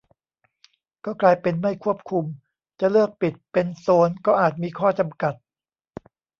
[1.05, 2.25] ก็กลายเป็นไม่ควบคุม
[2.79, 5.33] จะเลือกปิดเป็นโซน ก็อาจมีข้อจำกัด